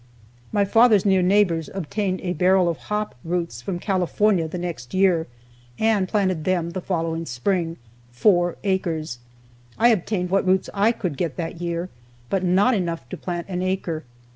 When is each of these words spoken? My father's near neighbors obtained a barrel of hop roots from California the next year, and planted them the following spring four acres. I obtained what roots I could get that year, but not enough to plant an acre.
My 0.51 0.65
father's 0.65 1.05
near 1.05 1.21
neighbors 1.21 1.69
obtained 1.71 2.21
a 2.21 2.33
barrel 2.33 2.67
of 2.67 2.77
hop 2.89 3.13
roots 3.23 3.61
from 3.61 3.77
California 3.77 4.47
the 4.47 4.57
next 4.57 4.95
year, 4.95 5.27
and 5.77 6.07
planted 6.09 6.43
them 6.43 6.71
the 6.71 6.81
following 6.81 7.27
spring 7.27 7.77
four 8.11 8.57
acres. 8.63 9.19
I 9.77 9.89
obtained 9.89 10.31
what 10.31 10.47
roots 10.47 10.71
I 10.73 10.91
could 10.91 11.17
get 11.17 11.35
that 11.35 11.61
year, 11.61 11.89
but 12.31 12.43
not 12.43 12.73
enough 12.73 13.07
to 13.09 13.15
plant 13.17 13.45
an 13.47 13.61
acre. 13.61 14.03